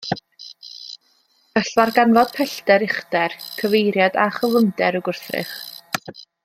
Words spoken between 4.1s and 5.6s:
a chyflymder y gwrthrych.